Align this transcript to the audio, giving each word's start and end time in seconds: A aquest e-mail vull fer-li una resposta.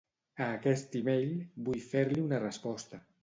A 0.45 0.45
aquest 0.53 0.97
e-mail 0.99 1.35
vull 1.69 1.79
fer-li 1.91 2.25
una 2.25 2.43
resposta. 2.47 3.03